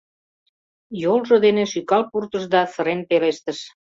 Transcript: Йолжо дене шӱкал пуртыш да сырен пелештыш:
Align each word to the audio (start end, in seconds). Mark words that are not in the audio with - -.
Йолжо 1.01 1.35
дене 1.45 1.63
шӱкал 1.71 2.03
пуртыш 2.11 2.43
да 2.53 2.61
сырен 2.73 3.01
пелештыш: 3.09 3.59